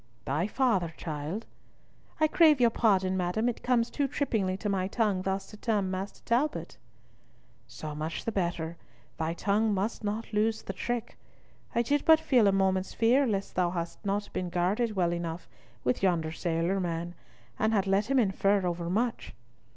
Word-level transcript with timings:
"Thy 0.25 0.47
father, 0.47 0.95
child?" 0.97 1.45
"I 2.19 2.25
crave 2.27 2.59
your 2.59 2.71
pardon, 2.71 3.15
madam, 3.15 3.47
it 3.47 3.61
comes 3.61 3.91
too 3.91 4.07
trippingly 4.07 4.57
to 4.57 4.67
my 4.67 4.87
tongue 4.87 5.21
thus 5.21 5.45
to 5.51 5.57
term 5.57 5.91
Master 5.91 6.21
Talbot." 6.25 6.75
"So 7.67 7.93
much 7.93 8.25
the 8.25 8.31
better. 8.31 8.77
Thy 9.19 9.35
tongue 9.35 9.75
must 9.75 10.03
not 10.03 10.33
lose 10.33 10.63
the 10.63 10.73
trick. 10.73 11.19
I 11.75 11.83
did 11.83 12.03
but 12.03 12.19
feel 12.19 12.47
a 12.47 12.51
moment's 12.51 12.95
fear 12.95 13.27
lest 13.27 13.53
thou 13.53 13.69
hadst 13.69 14.03
not 14.03 14.33
been 14.33 14.49
guarded 14.49 14.97
enough 14.97 15.47
with 15.83 16.01
yonder 16.01 16.31
sailor 16.31 16.79
man, 16.79 17.13
and 17.59 17.71
had 17.71 17.85
let 17.85 18.09
him 18.09 18.17
infer 18.17 18.65
over 18.65 18.89
much." 18.89 19.35